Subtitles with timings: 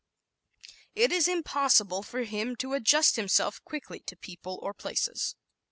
[0.95, 5.35] It is impossible for him to adjust himself quickly to people or places.